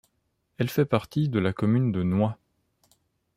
Elle 0.57 0.71
fait 0.71 0.85
partie 0.87 1.29
de 1.29 1.37
la 1.37 1.53
commune 1.53 1.91
de 1.91 2.01
Nwa. 2.01 2.39